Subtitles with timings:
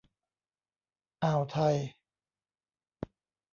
[1.23, 1.75] อ่าวไทย